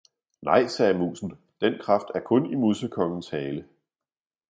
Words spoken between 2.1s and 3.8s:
kun i Musekongens Hale!